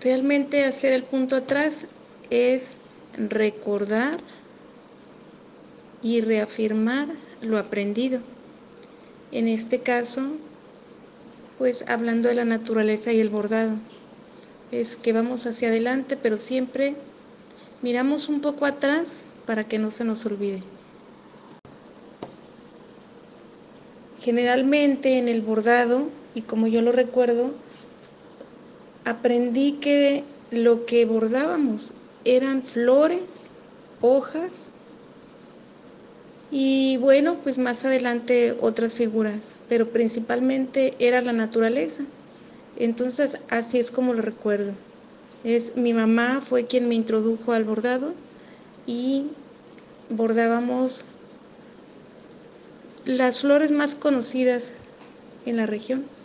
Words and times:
Realmente 0.00 0.64
hacer 0.64 0.92
el 0.92 1.02
punto 1.02 1.34
atrás 1.34 1.86
es 2.30 2.74
recordar 3.16 4.20
y 6.02 6.20
reafirmar 6.20 7.08
lo 7.42 7.58
aprendido. 7.58 8.20
En 9.32 9.48
este 9.48 9.80
caso, 9.80 10.22
pues 11.58 11.84
hablando 11.88 12.28
de 12.28 12.36
la 12.36 12.44
naturaleza 12.44 13.12
y 13.12 13.18
el 13.18 13.28
bordado, 13.28 13.76
es 14.70 14.94
que 14.94 15.12
vamos 15.12 15.46
hacia 15.46 15.68
adelante, 15.68 16.16
pero 16.16 16.38
siempre 16.38 16.94
miramos 17.82 18.28
un 18.28 18.40
poco 18.40 18.66
atrás 18.66 19.24
para 19.46 19.64
que 19.64 19.80
no 19.80 19.90
se 19.90 20.04
nos 20.04 20.24
olvide. 20.26 20.62
Generalmente 24.20 25.18
en 25.18 25.26
el 25.26 25.40
bordado, 25.40 26.04
y 26.36 26.42
como 26.42 26.68
yo 26.68 26.82
lo 26.82 26.92
recuerdo, 26.92 27.50
aprendí 29.04 29.72
que 29.80 30.24
lo 30.50 30.86
que 30.86 31.04
bordábamos 31.04 31.94
eran 32.24 32.62
flores, 32.62 33.50
hojas 34.00 34.70
y 36.50 36.96
bueno, 36.98 37.36
pues 37.42 37.58
más 37.58 37.84
adelante 37.84 38.56
otras 38.60 38.94
figuras, 38.94 39.54
pero 39.68 39.86
principalmente 39.92 40.94
era 40.98 41.20
la 41.20 41.32
naturaleza. 41.32 42.04
Entonces 42.78 43.38
así 43.50 43.78
es 43.78 43.90
como 43.90 44.14
lo 44.14 44.22
recuerdo. 44.22 44.72
Es 45.44 45.76
mi 45.76 45.92
mamá 45.92 46.40
fue 46.40 46.66
quien 46.66 46.88
me 46.88 46.94
introdujo 46.94 47.52
al 47.52 47.64
bordado 47.64 48.14
y 48.86 49.26
bordábamos 50.10 51.04
las 53.04 53.40
flores 53.40 53.70
más 53.70 53.94
conocidas 53.94 54.72
en 55.44 55.56
la 55.56 55.66
región. 55.66 56.17